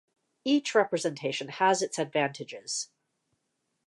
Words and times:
Each 0.43 0.73
representation 0.73 1.49
has 1.49 1.83
its 1.83 1.99
advantages. 1.99 2.89